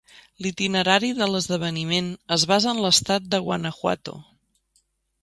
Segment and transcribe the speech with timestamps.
[0.45, 2.09] L'itinerari de l'esdeveniment
[2.39, 4.21] es basa en l'estat de Guanajuato.